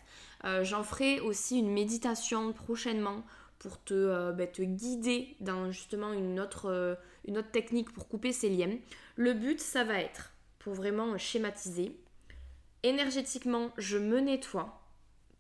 Euh, 0.46 0.64
j'en 0.64 0.84
ferai 0.84 1.20
aussi 1.20 1.58
une 1.58 1.72
méditation 1.72 2.54
prochainement 2.54 3.24
pour 3.58 3.84
te, 3.84 4.46
te 4.46 4.62
guider 4.62 5.36
dans 5.40 5.72
justement 5.72 6.14
une 6.14 6.40
autre, 6.40 6.98
une 7.26 7.38
autre 7.38 7.52
technique 7.52 7.92
pour 7.92 8.08
couper 8.08 8.32
ces 8.32 8.50
liens. 8.50 8.78
Le 9.16 9.34
but, 9.34 9.60
ça 9.60 9.84
va 9.84 10.00
être, 10.00 10.32
pour 10.60 10.76
vraiment 10.76 11.18
schématiser, 11.18 12.00
énergétiquement, 12.84 13.72
je 13.78 13.98
me 13.98 14.20
nettoie 14.20 14.79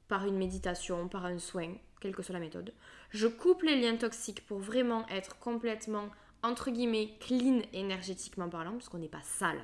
par 0.09 0.25
une 0.25 0.37
méditation, 0.37 1.07
par 1.07 1.25
un 1.25 1.39
soin, 1.39 1.71
quelle 2.01 2.13
que 2.13 2.23
soit 2.23 2.33
la 2.33 2.39
méthode. 2.39 2.73
Je 3.11 3.27
coupe 3.27 3.63
les 3.63 3.79
liens 3.79 3.95
toxiques 3.95 4.45
pour 4.45 4.59
vraiment 4.59 5.07
être 5.07 5.39
complètement, 5.39 6.09
entre 6.43 6.71
guillemets, 6.71 7.11
clean 7.21 7.61
énergétiquement 7.71 8.49
parlant, 8.49 8.73
parce 8.73 8.89
qu'on 8.89 8.97
n'est 8.97 9.07
pas 9.07 9.21
sale. 9.23 9.61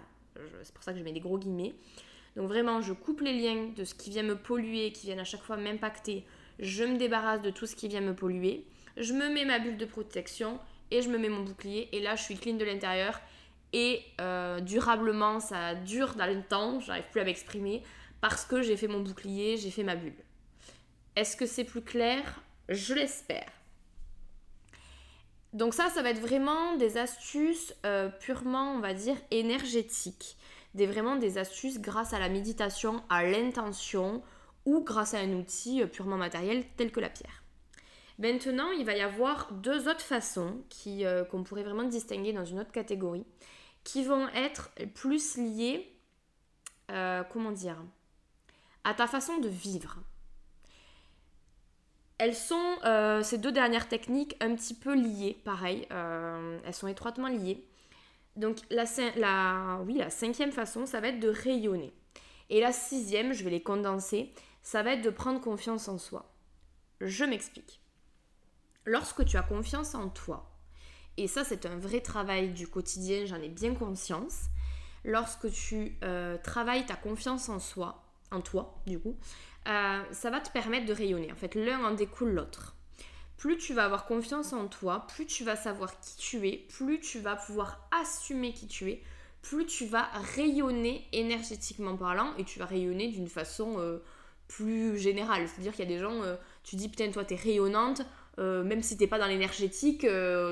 C'est 0.64 0.74
pour 0.74 0.84
ça 0.84 0.94
que 0.94 1.00
je 1.00 1.04
mets 1.04 1.14
des 1.14 1.20
gros 1.20 1.38
guillemets. 1.38 1.75
Donc 2.36 2.48
vraiment, 2.48 2.82
je 2.82 2.94
coupe 2.94 3.22
les 3.22 3.34
liens 3.34 3.70
de 3.75 3.84
ce 3.84 3.96
qui 3.96 4.10
vient 4.10 4.24
me 4.24 4.36
polluer, 4.36 4.92
qui 4.92 5.08
viennent 5.08 5.20
à 5.20 5.25
chaque 5.25 5.42
fois 5.42 5.58
m'impacter. 5.58 6.25
Je 6.60 6.84
me 6.84 6.98
débarrasse 6.98 7.42
de 7.42 7.50
tout 7.50 7.66
ce 7.66 7.75
qui 7.75 7.88
vient 7.88 8.02
me 8.02 8.14
polluer. 8.14 8.66
Je 8.98 9.14
me 9.14 9.30
mets 9.30 9.46
ma 9.46 9.60
bulle 9.60 9.78
de 9.78 9.86
protection 9.86 10.60
et 10.92 11.02
je 11.02 11.10
me 11.10 11.18
mets 11.18 11.30
mon 11.30 11.44
bouclier. 11.44 11.90
Et 11.96 12.02
là, 12.02 12.16
je 12.16 12.24
suis 12.24 12.36
clean 12.36 12.56
de 12.56 12.66
l'intérieur. 12.66 13.20
Et 13.74 14.02
euh, 14.22 14.60
durablement, 14.60 15.40
ça 15.40 15.75
dure 15.75 16.16
dans 16.16 16.28
le 16.28 16.44
temps. 16.44 16.80
J'arrive 16.82 17.06
plus 17.12 17.22
à 17.22 17.24
m'exprimer 17.24 17.84
parce 18.22 18.46
que 18.46 18.62
j'ai 18.62 18.75
fait 18.78 18.88
mon 18.88 19.00
bouclier, 19.00 19.58
j'ai 19.58 19.72
fait 19.72 19.84
ma 19.84 19.96
bulle. 19.96 20.16
Est-ce 21.15 21.38
que 21.38 21.45
c'est 21.45 21.63
plus 21.63 21.81
clair? 21.81 22.41
Je 22.67 22.93
l'espère. 22.93 23.50
Donc 25.53 25.74
ça, 25.74 25.89
ça 25.89 26.01
va 26.01 26.10
être 26.10 26.19
vraiment 26.19 26.75
des 26.75 26.98
astuces 26.98 27.74
euh, 27.86 28.10
purement, 28.10 28.74
on 28.74 28.79
va 28.79 28.93
dire, 28.93 29.15
énergétiques. 29.31 30.36
Des, 30.74 30.86
vraiment 30.86 31.15
des 31.15 31.38
astuces 31.38 31.79
grâce 31.79 32.12
à 32.12 32.19
la 32.19 32.27
méditation, 32.27 33.01
à 33.10 33.24
l'intention 33.24 34.22
ou 34.65 34.84
grâce 34.84 35.13
à 35.13 35.19
un 35.19 35.31
outil 35.31 35.81
euh, 35.81 35.88
purement 35.88 36.17
matériel 36.17 36.65
tel 36.75 36.91
que 36.91 37.00
la 37.00 37.10
pierre. 37.10 37.43
Maintenant, 38.19 38.72
il 38.72 38.86
va 38.86 38.98
y 38.98 39.01
avoir 39.01 39.53
deux 39.53 39.88
autres 39.88 40.01
façons 40.01 40.62
qui, 40.67 41.05
euh, 41.05 41.24
qu'on 41.24 41.43
pourrait 41.43 41.63
vraiment 41.63 41.84
distinguer 41.84 42.34
dans 42.34 42.43
une 42.43 42.60
autre 42.60 42.74
catégorie, 42.74 43.25
qui 43.86 44.03
vont 44.03 44.27
être 44.29 44.72
plus 44.93 45.38
liées, 45.38 45.89
comment 47.29 47.51
dire, 47.51 47.77
à 48.84 48.93
ta 48.93 49.07
façon 49.07 49.38
de 49.38 49.48
vivre. 49.48 50.00
Elles 52.17 52.36
sont, 52.36 52.77
euh, 52.86 53.24
ces 53.24 53.38
deux 53.38 53.51
dernières 53.51 53.89
techniques, 53.89 54.36
un 54.39 54.55
petit 54.55 54.74
peu 54.74 54.95
liées, 54.95 55.38
pareil, 55.43 55.86
euh, 55.91 56.60
elles 56.65 56.74
sont 56.74 56.88
étroitement 56.88 57.27
liées. 57.27 57.67
Donc 58.38 58.57
la, 58.69 59.79
oui, 59.86 59.95
la 59.95 60.10
cinquième 60.10 60.51
façon, 60.51 60.86
ça 60.86 61.01
va 61.01 61.10
être 61.10 61.19
de 61.19 61.29
rayonner. 61.29 61.93
Et 62.50 62.62
la 62.62 62.72
sixième, 62.72 63.34
je 63.34 63.43
vais 63.43 63.50
les 63.50 63.63
condenser, 63.63 64.34
ça 64.62 64.84
va 64.84 64.93
être 64.93 65.01
de 65.01 65.10
prendre 65.10 65.41
confiance 65.41 65.88
en 65.88 65.98
soi. 65.98 66.31
Je 67.01 67.25
m'explique. 67.25 67.81
Lorsque 68.86 69.25
tu 69.25 69.38
as 69.38 69.43
confiance 69.43 69.95
en 69.95 70.10
toi, 70.10 70.51
et 71.17 71.27
ça 71.27 71.43
c'est 71.43 71.65
un 71.65 71.77
vrai 71.77 72.01
travail 72.01 72.50
du 72.50 72.67
quotidien, 72.67 73.25
j'en 73.25 73.41
ai 73.41 73.50
bien 73.50 73.74
conscience, 73.74 74.45
lorsque 75.03 75.51
tu 75.51 75.98
euh, 76.03 76.38
travailles 76.38 76.86
ta 76.86 76.95
confiance 76.95 77.50
en 77.50 77.60
soi, 77.60 78.05
en 78.32 78.41
toi 78.41 78.75
du 78.86 79.00
coup, 79.00 79.15
euh, 79.67 80.01
ça 80.12 80.29
va 80.29 80.39
te 80.39 80.51
permettre 80.51 80.86
de 80.86 80.94
rayonner. 80.94 81.32
En 81.32 81.36
fait, 81.36 81.55
l'un 81.55 81.84
en 81.84 81.91
découle 81.91 82.32
l'autre. 82.32 82.75
Plus 83.38 83.58
tu 83.58 83.74
vas 83.74 83.86
avoir 83.86 84.05
confiance 84.05 84.53
en 84.53 84.67
toi, 84.67 85.08
plus 85.13 85.25
tu 85.25 85.44
vas 85.44 85.55
savoir 85.55 86.00
qui 86.00 86.15
tu 86.17 86.48
es, 86.48 86.65
plus 86.70 87.00
tu 87.00 87.20
vas 87.20 87.36
pouvoir 87.36 87.88
assumer 87.91 88.53
qui 88.53 88.67
tu 88.67 88.89
es, 88.89 89.03
plus 89.41 89.65
tu 89.65 89.86
vas 89.86 90.08
rayonner 90.36 91.05
énergétiquement 91.12 91.98
parlant 91.98 92.34
et 92.38 92.46
tu 92.46 92.60
vas 92.60 92.65
rayonner 92.65 93.10
d'une 93.10 93.27
façon 93.27 93.75
euh, 93.79 94.00
plus 94.48 94.98
générale. 94.98 95.48
C'est-à-dire 95.48 95.74
qu'il 95.74 95.89
y 95.89 95.94
a 95.94 95.98
des 95.98 96.00
gens, 96.00 96.22
tu 96.63 96.75
dis 96.75 96.88
putain, 96.88 97.12
toi 97.12 97.25
t'es 97.25 97.36
rayonnante, 97.36 98.03
même 98.38 98.82
si 98.82 98.98
t'es 98.98 99.08
pas 99.08 99.20
dans 99.20 99.27
l'énergétique, 99.27 100.05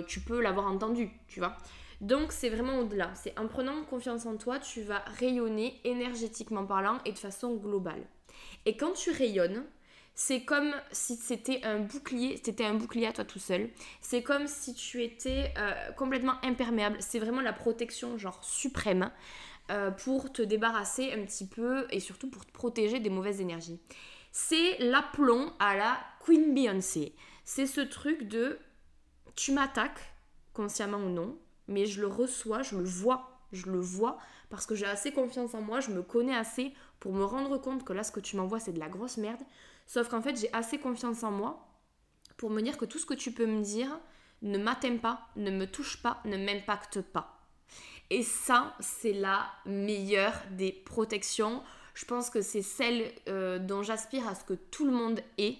tu 0.08 0.20
peux 0.20 0.42
l'avoir 0.42 0.68
entendu, 0.68 1.10
tu 1.27 1.39
vois. 1.39 1.56
Donc 2.04 2.34
c'est 2.34 2.50
vraiment 2.50 2.80
au-delà. 2.80 3.12
C'est 3.16 3.38
en 3.40 3.48
prenant 3.48 3.82
confiance 3.86 4.26
en 4.26 4.36
toi, 4.36 4.60
tu 4.60 4.82
vas 4.82 5.00
rayonner 5.20 5.80
énergétiquement 5.86 6.66
parlant 6.66 6.98
et 7.06 7.14
de 7.14 7.18
façon 7.18 7.56
globale. 7.56 8.06
Et 8.66 8.76
quand 8.76 8.92
tu 8.92 9.10
rayonnes, 9.10 9.64
c'est 10.14 10.44
comme 10.44 10.74
si 10.92 11.16
c'était 11.16 11.64
un 11.64 11.80
bouclier, 11.80 12.42
c'était 12.44 12.66
un 12.66 12.74
bouclier 12.74 13.08
à 13.08 13.14
toi 13.14 13.24
tout 13.24 13.40
seul. 13.40 13.70
C'est 14.02 14.22
comme 14.22 14.48
si 14.48 14.74
tu 14.74 15.02
étais 15.02 15.54
euh, 15.58 15.92
complètement 15.94 16.34
imperméable. 16.44 16.98
C'est 17.00 17.20
vraiment 17.20 17.40
la 17.40 17.54
protection 17.54 18.18
genre 18.18 18.44
suprême 18.44 19.10
euh, 19.72 19.90
pour 19.90 20.34
te 20.34 20.42
débarrasser 20.42 21.14
un 21.14 21.24
petit 21.24 21.48
peu 21.48 21.88
et 21.90 22.02
surtout 22.02 22.30
pour 22.30 22.46
te 22.46 22.52
protéger 22.52 23.00
des 23.00 23.10
mauvaises 23.10 23.40
énergies. 23.40 23.80
C'est 24.34 24.78
l'aplomb 24.80 25.54
à 25.58 25.78
la 25.78 25.98
Queen 26.20 26.54
Beyoncé. 26.54 27.16
C'est 27.46 27.66
ce 27.66 27.80
truc 27.80 28.28
de 28.28 28.60
tu 29.38 29.54
m'attaques, 29.54 30.14
consciemment 30.54 30.98
ou 30.98 31.10
non, 31.10 31.38
mais 31.74 31.86
je 31.86 32.00
le 32.00 32.08
reçois, 32.08 32.62
je 32.62 32.77
le 32.77 32.84
vois, 32.84 33.39
je 33.51 33.70
le 33.70 33.80
vois 33.80 34.18
parce 34.50 34.65
que 34.65 34.75
j'ai 34.75 34.86
assez 34.86 35.12
confiance 35.12 35.56
en 35.56 35.62
moi, 35.62 35.80
je 35.80 35.89
me 35.89 36.03
connais 36.03 36.36
assez 36.36 36.74
pour 37.00 37.13
me 37.13 37.24
rendre 37.24 37.58
compte 37.58 37.84
que 37.84 37.92
là 37.92 38.03
ce 38.03 38.12
que 38.12 38.20
tu 38.20 38.38
m'envoies 38.38 38.60
c'est 38.60 38.72
de 38.72 38.80
la 38.80 38.89
grosse 38.89 39.18
merde. 39.18 39.42
Sauf 39.88 40.08
qu'en 40.10 40.22
fait 40.22 40.39
j'ai 40.39 40.53
assez 40.53 40.77
confiance 40.77 41.24
en 41.24 41.32
moi 41.32 41.68
pour 42.38 42.50
me 42.50 42.62
dire 42.62 42.77
que 42.77 42.86
tout 42.86 43.00
ce 43.00 43.06
que 43.06 43.13
tu 43.13 43.32
peux 43.32 43.48
me 43.48 43.63
dire 43.63 44.00
ne 44.42 44.58
m'atteint 44.58 44.98
pas, 44.98 45.27
ne 45.36 45.51
me 45.51 45.65
touche 45.65 46.01
pas, 46.01 46.22
ne 46.25 46.38
m'impacte 46.38 47.01
pas. 47.01 47.39
Et 48.10 48.24
ça 48.24 48.75
c'est 48.80 49.13
la 49.13 49.48
meilleure 49.65 50.39
des 50.51 50.72
protections. 50.72 51.63
Je 51.96 52.06
pense 52.06 52.30
que 52.30 52.42
c'est 52.42 52.62
celle 52.62 53.12
euh, 53.27 53.60
dont 53.60 53.84
j'aspire 53.84 54.27
à 54.27 54.36
ce 54.36 54.44
que 54.44 54.53
tout 54.53 54.86
le 54.86 54.92
monde 54.92 55.20
ait 55.38 55.58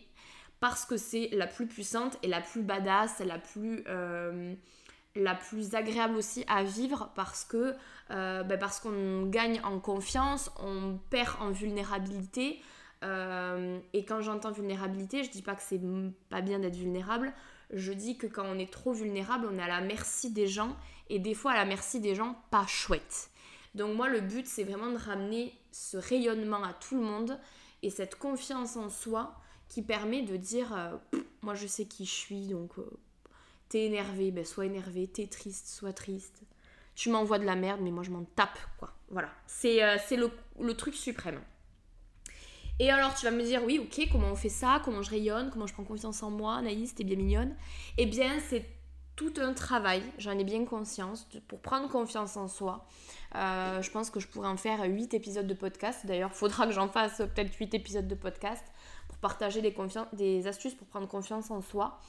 parce 0.60 0.86
que 0.86 0.96
c'est 0.96 1.28
la 1.34 1.46
plus 1.46 1.68
puissante 1.68 2.18
et 2.24 2.28
la 2.28 2.40
plus 2.40 2.62
badass, 2.62 3.20
la 3.20 3.38
plus... 3.38 3.84
Euh, 3.88 4.56
la 5.16 5.36
plus 5.36 5.76
agréable 5.76 6.16
aussi 6.16 6.44
à 6.48 6.64
vivre 6.64 7.12
parce 7.16 7.44
que 7.44 7.76
euh, 8.12 8.44
ben 8.44 8.58
parce 8.58 8.80
qu'on 8.80 9.26
gagne 9.28 9.62
en 9.64 9.80
confiance, 9.80 10.52
on 10.60 10.98
perd 11.10 11.36
en 11.40 11.52
vulnérabilité. 11.52 12.60
Euh, 13.04 13.80
et 13.94 14.06
quand 14.06 14.22
j'entends 14.22 14.52
vulnérabilité, 14.52 15.24
je 15.24 15.30
dis 15.30 15.42
pas 15.42 15.56
que 15.56 15.62
c'est 15.62 15.82
pas 16.30 16.42
bien 16.42 16.60
d'être 16.60 16.76
vulnérable, 16.76 17.34
je 17.72 17.92
dis 17.92 18.18
que 18.18 18.28
quand 18.28 18.46
on 18.46 18.58
est 18.58 18.72
trop 18.72 18.94
vulnérable, 18.94 19.48
on 19.52 19.58
est 19.58 19.62
à 19.62 19.68
la 19.68 19.82
merci 19.82 20.32
des 20.32 20.48
gens 20.48 20.76
et 21.10 21.20
des 21.20 21.34
fois 21.34 21.52
à 21.52 21.56
la 21.56 21.66
merci 21.66 22.00
des 22.00 22.16
gens 22.16 22.36
pas 22.50 22.66
chouettes. 22.66 23.30
Donc 23.76 23.96
moi 23.96 24.08
le 24.08 24.22
but 24.22 24.48
c'est 24.48 24.64
vraiment 24.64 24.92
de 24.92 24.98
ramener 24.98 25.54
ce 25.72 25.98
rayonnement 25.98 26.64
à 26.64 26.74
tout 26.74 26.96
le 26.96 27.02
monde 27.02 27.40
et 27.82 27.90
cette 27.90 28.16
confiance 28.16 28.78
en 28.78 28.90
soi 28.90 29.36
qui 29.68 29.82
permet 29.82 30.22
de 30.22 30.38
dire 30.38 30.74
euh, 30.76 31.20
moi 31.42 31.56
je 31.56 31.68
sais 31.68 31.86
qui 31.86 32.06
je 32.06 32.12
suis 32.12 32.48
donc 32.48 32.78
T'es 33.74 33.86
énervé, 33.86 34.30
ben 34.30 34.46
sois 34.46 34.68
énervé. 34.68 35.08
T'es 35.08 35.26
triste, 35.26 35.66
sois 35.66 35.94
triste. 35.94 36.44
Tu 36.94 37.10
m'envoies 37.10 37.40
de 37.40 37.46
la 37.46 37.56
merde, 37.56 37.80
mais 37.82 37.90
moi 37.90 38.04
je 38.04 38.12
m'en 38.12 38.24
tape, 38.24 38.60
quoi. 38.78 38.94
Voilà. 39.10 39.30
C'est 39.48 39.84
euh, 39.84 39.98
le, 40.60 40.74
truc 40.76 40.94
suprême. 40.94 41.42
Et 42.80 42.92
alors 42.92 43.16
tu 43.16 43.26
vas 43.26 43.32
me 43.32 43.42
dire, 43.42 43.64
oui, 43.64 43.80
ok, 43.80 44.10
comment 44.12 44.28
on 44.28 44.36
fait 44.36 44.48
ça? 44.48 44.80
Comment 44.86 45.02
je 45.02 45.10
rayonne? 45.10 45.50
Comment 45.52 45.66
je 45.66 45.74
prends 45.74 45.86
confiance 45.86 46.22
en 46.22 46.30
moi? 46.30 46.62
Naïs, 46.62 46.94
t'es 46.94 47.04
bien 47.04 47.16
mignonne. 47.16 47.56
Eh 47.98 48.06
bien, 48.06 48.40
c'est 48.48 48.64
tout 49.16 49.34
un 49.38 49.54
travail, 49.54 50.04
j'en 50.20 50.38
ai 50.38 50.44
bien 50.44 50.66
conscience, 50.66 51.28
pour 51.48 51.60
prendre 51.60 51.90
confiance 51.90 52.38
en 52.38 52.48
soi. 52.48 52.86
Euh, 53.34 53.82
je 53.82 53.90
pense 53.90 54.12
que 54.12 54.20
je 54.20 54.28
pourrais 54.28 54.50
en 54.50 54.58
faire 54.58 54.84
8 54.84 55.16
épisodes 55.16 55.48
de 55.48 55.54
podcast. 55.56 56.06
D'ailleurs, 56.06 56.30
il 56.32 56.38
faudra 56.38 56.68
que 56.68 56.74
j'en 56.74 56.90
fasse 56.90 57.18
peut-être 57.18 57.52
8 57.56 57.74
épisodes 57.74 58.08
de 58.08 58.16
podcast 58.16 58.64
pour 59.08 59.18
partager 59.18 59.64
des, 59.64 59.76
des 60.14 60.46
astuces 60.46 60.76
pour 60.76 60.86
prendre 60.86 61.08
confiance 61.08 61.50
en 61.50 61.62
soi. 61.62 62.00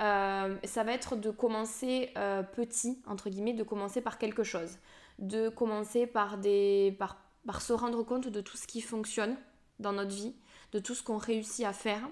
Euh, 0.00 0.56
ça 0.64 0.84
va 0.84 0.92
être 0.92 1.16
de 1.16 1.30
commencer 1.30 2.10
euh, 2.16 2.42
petit, 2.42 3.02
entre 3.06 3.30
guillemets, 3.30 3.54
de 3.54 3.62
commencer 3.62 4.00
par 4.00 4.18
quelque 4.18 4.42
chose. 4.42 4.78
De 5.18 5.48
commencer 5.48 6.06
par, 6.06 6.38
des, 6.38 6.94
par, 6.98 7.16
par 7.46 7.62
se 7.62 7.72
rendre 7.72 8.02
compte 8.02 8.28
de 8.28 8.40
tout 8.40 8.56
ce 8.56 8.66
qui 8.66 8.80
fonctionne 8.80 9.36
dans 9.78 9.92
notre 9.92 10.14
vie, 10.14 10.34
de 10.72 10.78
tout 10.78 10.94
ce 10.94 11.02
qu'on 11.02 11.16
réussit 11.16 11.64
à 11.64 11.72
faire, 11.72 12.02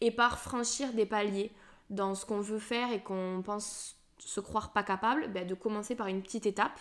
et 0.00 0.10
par 0.10 0.38
franchir 0.38 0.92
des 0.92 1.06
paliers 1.06 1.52
dans 1.90 2.14
ce 2.14 2.24
qu'on 2.24 2.40
veut 2.40 2.58
faire 2.58 2.92
et 2.92 3.02
qu'on 3.02 3.42
pense 3.44 3.96
se 4.18 4.40
croire 4.40 4.72
pas 4.72 4.82
capable, 4.82 5.28
ben 5.28 5.46
de 5.46 5.54
commencer 5.54 5.94
par 5.94 6.06
une 6.06 6.22
petite 6.22 6.46
étape, 6.46 6.78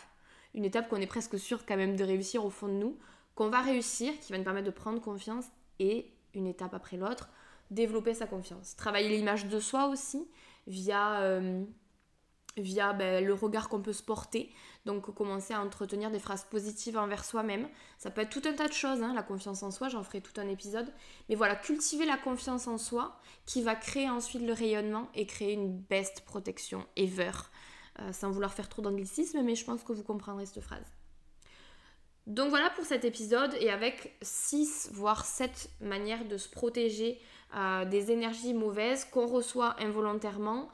une 0.53 0.65
étape 0.65 0.87
qu'on 0.87 1.01
est 1.01 1.07
presque 1.07 1.37
sûr 1.37 1.65
quand 1.65 1.75
même 1.75 1.95
de 1.95 2.03
réussir 2.03 2.45
au 2.45 2.49
fond 2.49 2.67
de 2.67 2.73
nous, 2.73 2.97
qu'on 3.35 3.49
va 3.49 3.61
réussir, 3.61 4.13
qui 4.19 4.31
va 4.31 4.37
nous 4.37 4.43
permettre 4.43 4.67
de 4.67 4.71
prendre 4.71 5.01
confiance, 5.01 5.45
et 5.79 6.13
une 6.33 6.47
étape 6.47 6.73
après 6.73 6.97
l'autre, 6.97 7.29
développer 7.73 8.13
sa 8.13 8.27
confiance. 8.27 8.75
Travailler 8.75 9.09
l'image 9.09 9.47
de 9.47 9.59
soi 9.59 9.87
aussi 9.87 10.27
via, 10.67 11.21
euh, 11.21 11.63
via 12.57 12.93
ben, 12.93 13.23
le 13.23 13.33
regard 13.33 13.69
qu'on 13.69 13.81
peut 13.81 13.93
se 13.93 14.03
porter. 14.03 14.53
Donc 14.85 15.13
commencer 15.13 15.53
à 15.53 15.61
entretenir 15.61 16.11
des 16.11 16.19
phrases 16.19 16.45
positives 16.45 16.97
envers 16.97 17.23
soi-même. 17.23 17.67
Ça 17.97 18.11
peut 18.11 18.21
être 18.21 18.29
tout 18.29 18.47
un 18.47 18.53
tas 18.53 18.67
de 18.67 18.73
choses, 18.73 19.01
hein, 19.01 19.13
la 19.13 19.23
confiance 19.23 19.63
en 19.63 19.71
soi, 19.71 19.89
j'en 19.89 20.03
ferai 20.03 20.21
tout 20.21 20.39
un 20.39 20.47
épisode. 20.47 20.91
Mais 21.29 21.35
voilà, 21.35 21.55
cultiver 21.55 22.05
la 22.05 22.17
confiance 22.17 22.67
en 22.67 22.77
soi 22.77 23.19
qui 23.45 23.61
va 23.61 23.75
créer 23.75 24.09
ensuite 24.09 24.43
le 24.43 24.53
rayonnement 24.53 25.09
et 25.15 25.25
créer 25.25 25.53
une 25.53 25.77
best 25.77 26.21
protection 26.21 26.85
ever. 26.95 27.31
Euh, 27.99 28.11
sans 28.11 28.31
vouloir 28.31 28.51
faire 28.51 28.69
trop 28.69 28.81
d'anglicisme, 28.81 29.43
mais 29.43 29.53
je 29.53 29.63
pense 29.65 29.83
que 29.83 29.93
vous 29.93 30.01
comprendrez 30.01 30.47
cette 30.47 30.63
phrase. 30.63 30.85
Donc 32.25 32.49
voilà 32.49 32.71
pour 32.71 32.85
cet 32.85 33.05
épisode 33.05 33.53
et 33.59 33.69
avec 33.69 34.17
6 34.23 34.89
voire 34.93 35.25
7 35.25 35.69
manières 35.81 36.25
de 36.25 36.37
se 36.37 36.49
protéger 36.49 37.19
euh, 37.55 37.85
des 37.85 38.11
énergies 38.11 38.53
mauvaises 38.53 39.05
qu'on 39.05 39.27
reçoit 39.27 39.75
involontairement, 39.79 40.69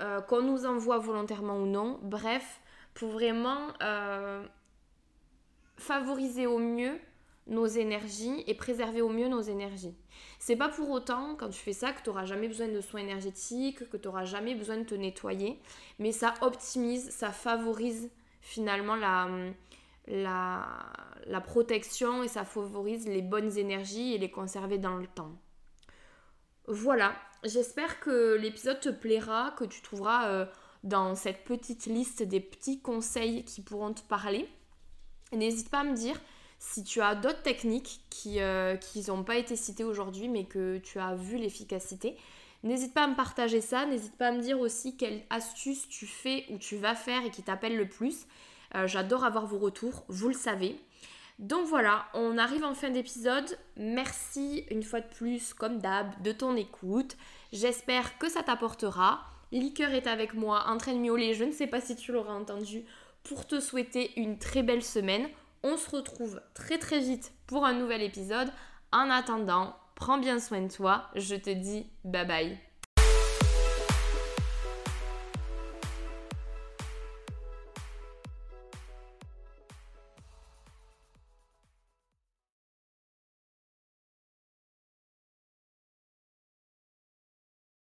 euh, 0.00 0.20
qu'on 0.20 0.42
nous 0.42 0.66
envoie 0.66 0.98
volontairement 0.98 1.58
ou 1.58 1.66
non. 1.66 1.98
Bref, 2.02 2.60
pour 2.94 3.10
vraiment 3.10 3.68
euh, 3.82 4.44
favoriser 5.76 6.46
au 6.46 6.58
mieux 6.58 6.98
nos 7.46 7.66
énergies 7.66 8.42
et 8.46 8.54
préserver 8.54 9.02
au 9.02 9.08
mieux 9.08 9.28
nos 9.28 9.40
énergies. 9.40 9.94
C'est 10.38 10.56
pas 10.56 10.68
pour 10.68 10.90
autant, 10.90 11.36
quand 11.36 11.48
tu 11.48 11.60
fais 11.60 11.72
ça, 11.72 11.92
que 11.92 12.02
tu 12.02 12.10
n'auras 12.10 12.24
jamais 12.24 12.48
besoin 12.48 12.68
de 12.68 12.80
soins 12.80 13.00
énergétiques, 13.00 13.88
que 13.88 13.96
tu 13.96 14.08
n'auras 14.08 14.24
jamais 14.24 14.54
besoin 14.54 14.78
de 14.78 14.84
te 14.84 14.94
nettoyer, 14.94 15.60
mais 15.98 16.10
ça 16.10 16.34
optimise, 16.40 17.10
ça 17.10 17.30
favorise 17.30 18.10
finalement 18.40 18.96
la, 18.96 19.28
la, 20.08 20.66
la 21.26 21.40
protection 21.40 22.24
et 22.24 22.28
ça 22.28 22.44
favorise 22.44 23.06
les 23.06 23.22
bonnes 23.22 23.56
énergies 23.56 24.14
et 24.14 24.18
les 24.18 24.30
conserver 24.30 24.78
dans 24.78 24.96
le 24.96 25.06
temps. 25.06 25.32
Voilà, 26.68 27.14
j'espère 27.44 28.00
que 28.00 28.34
l'épisode 28.34 28.80
te 28.80 28.88
plaira, 28.88 29.54
que 29.56 29.64
tu 29.64 29.82
trouveras 29.82 30.28
euh, 30.28 30.46
dans 30.82 31.14
cette 31.14 31.44
petite 31.44 31.86
liste 31.86 32.22
des 32.22 32.40
petits 32.40 32.80
conseils 32.80 33.44
qui 33.44 33.62
pourront 33.62 33.92
te 33.92 34.02
parler. 34.02 34.48
N'hésite 35.32 35.70
pas 35.70 35.80
à 35.80 35.84
me 35.84 35.94
dire 35.94 36.20
si 36.58 36.82
tu 36.82 37.00
as 37.00 37.14
d'autres 37.14 37.42
techniques 37.42 38.00
qui 38.10 38.36
n'ont 38.36 38.40
euh, 38.40 39.22
pas 39.24 39.36
été 39.36 39.54
citées 39.56 39.84
aujourd'hui 39.84 40.28
mais 40.28 40.44
que 40.44 40.78
tu 40.78 40.98
as 40.98 41.14
vu 41.14 41.36
l'efficacité. 41.36 42.16
N'hésite 42.64 42.94
pas 42.94 43.04
à 43.04 43.06
me 43.06 43.14
partager 43.14 43.60
ça, 43.60 43.86
n'hésite 43.86 44.16
pas 44.16 44.28
à 44.28 44.32
me 44.32 44.40
dire 44.40 44.58
aussi 44.58 44.96
quelle 44.96 45.22
astuce 45.30 45.88
tu 45.88 46.06
fais 46.06 46.46
ou 46.50 46.58
tu 46.58 46.76
vas 46.76 46.96
faire 46.96 47.24
et 47.24 47.30
qui 47.30 47.42
t'appelle 47.42 47.76
le 47.76 47.88
plus. 47.88 48.26
Euh, 48.74 48.88
j'adore 48.88 49.24
avoir 49.24 49.46
vos 49.46 49.58
retours, 49.58 50.04
vous 50.08 50.28
le 50.28 50.34
savez. 50.34 50.76
Donc 51.38 51.66
voilà, 51.66 52.06
on 52.14 52.38
arrive 52.38 52.64
en 52.64 52.74
fin 52.74 52.90
d'épisode. 52.90 53.58
Merci 53.76 54.64
une 54.70 54.82
fois 54.82 55.00
de 55.00 55.06
plus, 55.06 55.52
comme 55.52 55.78
d'hab, 55.78 56.22
de 56.22 56.32
ton 56.32 56.56
écoute. 56.56 57.16
J'espère 57.52 58.18
que 58.18 58.30
ça 58.30 58.42
t'apportera. 58.42 59.20
Liqueur 59.52 59.90
est 59.90 60.06
avec 60.06 60.34
moi 60.34 60.64
en 60.66 60.78
train 60.78 60.94
de 60.94 60.98
miauler, 60.98 61.34
je 61.34 61.44
ne 61.44 61.52
sais 61.52 61.66
pas 61.66 61.80
si 61.80 61.94
tu 61.94 62.12
l'auras 62.12 62.34
entendu, 62.34 62.84
pour 63.22 63.46
te 63.46 63.60
souhaiter 63.60 64.12
une 64.18 64.38
très 64.38 64.62
belle 64.62 64.82
semaine. 64.82 65.28
On 65.62 65.76
se 65.76 65.90
retrouve 65.90 66.40
très 66.54 66.78
très 66.78 67.00
vite 67.00 67.32
pour 67.46 67.64
un 67.64 67.74
nouvel 67.74 68.02
épisode. 68.02 68.50
En 68.92 69.10
attendant, 69.10 69.76
prends 69.94 70.18
bien 70.18 70.40
soin 70.40 70.62
de 70.62 70.72
toi. 70.72 71.08
Je 71.14 71.36
te 71.36 71.50
dis 71.50 71.86
bye 72.04 72.26
bye. 72.26 72.58